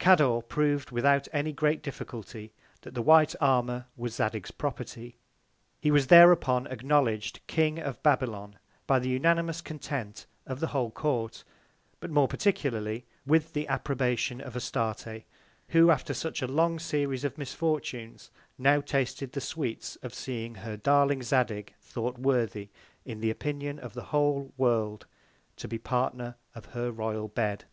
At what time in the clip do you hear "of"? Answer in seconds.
7.78-8.02, 10.48-10.58, 14.40-14.56, 17.22-17.38, 20.02-20.12, 23.78-23.94, 26.52-26.66